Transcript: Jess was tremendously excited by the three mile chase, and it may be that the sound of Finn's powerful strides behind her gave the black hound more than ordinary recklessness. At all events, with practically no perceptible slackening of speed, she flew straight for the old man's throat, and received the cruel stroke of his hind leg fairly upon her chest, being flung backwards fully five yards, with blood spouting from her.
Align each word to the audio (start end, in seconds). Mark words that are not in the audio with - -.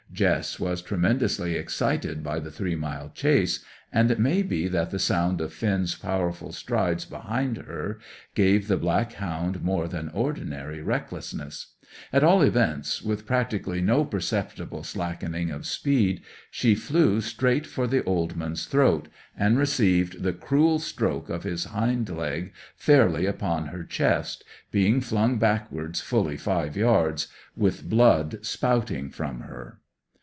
Jess 0.13 0.59
was 0.59 0.81
tremendously 0.81 1.55
excited 1.55 2.21
by 2.21 2.39
the 2.41 2.51
three 2.51 2.75
mile 2.75 3.09
chase, 3.15 3.63
and 3.93 4.11
it 4.11 4.19
may 4.19 4.43
be 4.43 4.67
that 4.67 4.91
the 4.91 4.99
sound 4.99 5.39
of 5.39 5.53
Finn's 5.53 5.95
powerful 5.95 6.51
strides 6.51 7.05
behind 7.05 7.59
her 7.59 7.97
gave 8.35 8.67
the 8.67 8.75
black 8.75 9.13
hound 9.13 9.63
more 9.63 9.87
than 9.87 10.09
ordinary 10.09 10.81
recklessness. 10.81 11.75
At 12.11 12.25
all 12.25 12.41
events, 12.41 13.01
with 13.01 13.25
practically 13.25 13.79
no 13.81 14.03
perceptible 14.03 14.83
slackening 14.83 15.49
of 15.49 15.65
speed, 15.65 16.21
she 16.51 16.75
flew 16.75 17.21
straight 17.21 17.65
for 17.65 17.87
the 17.87 18.03
old 18.03 18.35
man's 18.35 18.65
throat, 18.65 19.07
and 19.37 19.57
received 19.57 20.23
the 20.23 20.33
cruel 20.33 20.79
stroke 20.79 21.29
of 21.29 21.43
his 21.43 21.63
hind 21.65 22.09
leg 22.09 22.51
fairly 22.75 23.25
upon 23.25 23.67
her 23.67 23.85
chest, 23.85 24.43
being 24.71 24.99
flung 24.99 25.37
backwards 25.39 26.01
fully 26.01 26.35
five 26.35 26.75
yards, 26.75 27.29
with 27.55 27.89
blood 27.89 28.45
spouting 28.45 29.09
from 29.09 29.39
her. 29.39 29.77